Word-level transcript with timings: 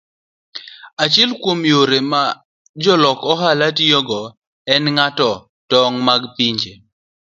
Achiel 1.03 1.31
kuom 1.41 1.59
yore 1.71 1.99
ma 2.11 2.21
jolok 2.83 3.19
ohala 3.31 3.67
tiyogo 3.77 4.21
en 4.73 4.83
ng'ado 4.95 5.31
tong' 5.69 5.97
mag 6.07 6.21
pinje. 6.35 6.73